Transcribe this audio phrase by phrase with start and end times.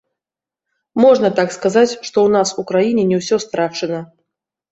[1.03, 3.99] Можна так сказаць, што ў нас у краіне не ўсё страчана.